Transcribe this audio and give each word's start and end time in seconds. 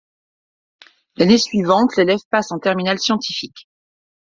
L’année 1.17 1.37
suivante 1.37 1.95
l’élève 1.95 2.25
passe 2.31 2.51
en 2.51 2.57
terminale 2.57 2.97
scientifique. 2.97 3.67